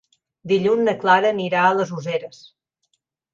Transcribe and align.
Dilluns 0.51 0.81
na 0.87 0.95
Clara 1.03 1.29
anirà 1.35 1.67
a 1.67 1.75
les 1.81 1.93
Useres. 1.99 2.41